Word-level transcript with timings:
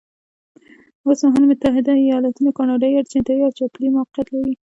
اوس 1.05 1.19
مهال 1.27 1.43
متحده 1.51 1.93
ایالتونه، 1.99 2.49
کاناډا، 2.57 2.87
ارجنټاین 2.97 3.39
او 3.45 3.51
چیلي 3.57 3.87
موقعیت 3.97 4.27
لري. 4.33 4.53